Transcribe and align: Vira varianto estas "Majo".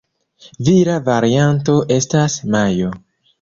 Vira 0.69 0.95
varianto 1.09 1.77
estas 1.97 2.39
"Majo". 2.57 2.91